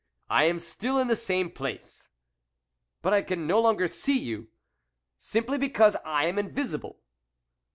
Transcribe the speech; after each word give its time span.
I 0.31 0.45
am 0.45 0.57
still 0.57 0.97
in 0.97 1.09
the 1.09 1.15
same 1.15 1.51
place."" 1.51 2.09
But 3.03 3.13
I 3.13 3.21
can 3.21 3.45
no 3.45 3.61
longer 3.61 3.87
see 3.87 4.17
you!"" 4.17 4.47
Simply 5.19 5.59
because 5.59 5.95
I 6.03 6.25
am 6.25 6.39
invisible." 6.39 7.01